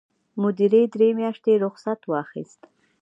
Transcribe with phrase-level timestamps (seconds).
[0.41, 2.61] مدیرې درې میاشتې رخصت واخیست.